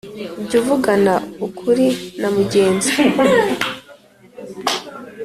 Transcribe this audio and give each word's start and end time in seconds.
Jya 0.43 0.57
uvugana 0.61 1.13
ukuri 1.47 1.87
na 2.19 2.27
mugenzi 2.35 2.93